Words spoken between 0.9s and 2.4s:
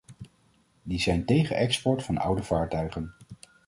zijn tegen export van